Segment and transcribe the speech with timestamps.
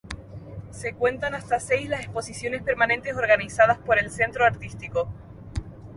[0.71, 5.07] Se cuentan hasta seis, las exposiciones permanentes organizados por el Centro Artístico.